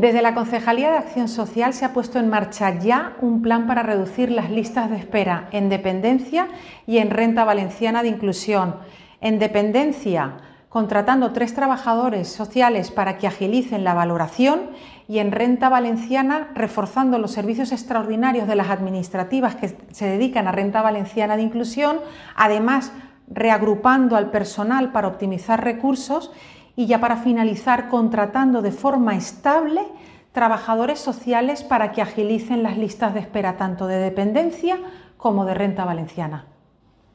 [0.00, 3.82] Desde la Concejalía de Acción Social se ha puesto en marcha ya un plan para
[3.82, 6.48] reducir las listas de espera en dependencia
[6.86, 8.76] y en renta valenciana de inclusión.
[9.20, 10.38] En dependencia,
[10.70, 14.70] contratando tres trabajadores sociales para que agilicen la valoración
[15.06, 20.52] y en renta valenciana reforzando los servicios extraordinarios de las administrativas que se dedican a
[20.52, 21.98] renta valenciana de inclusión,
[22.36, 22.90] además
[23.28, 26.32] reagrupando al personal para optimizar recursos
[26.76, 29.82] y ya para finalizar contratando de forma estable
[30.32, 34.78] trabajadores sociales para que agilicen las listas de espera tanto de dependencia
[35.16, 36.46] como de renta valenciana.